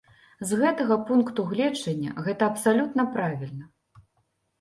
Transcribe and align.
З 0.51 0.55
гэтага 0.61 0.95
пункту 1.09 1.45
гледжання, 1.51 2.15
гэта 2.29 2.43
абсалютна 2.53 3.05
правільна. 3.19 3.69